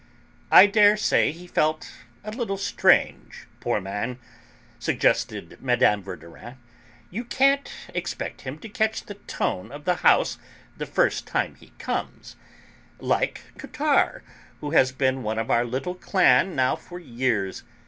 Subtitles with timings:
[0.49, 1.91] "I dare say he felt
[2.23, 4.17] a little strange, poor man,"
[4.79, 6.01] suggested Mme.
[6.01, 6.57] Verdurin.
[7.11, 10.39] "You can't expect him to catch the tone of the house
[10.75, 12.35] the first time he comes;
[12.97, 14.23] like Cottard,
[14.59, 17.61] who has been one of our little 'clan' now for years.